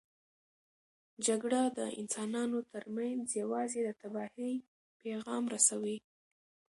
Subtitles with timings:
[1.27, 4.55] جګړه د انسانانو ترمنځ یوازې د تباهۍ
[5.03, 5.97] پیغام رسوي.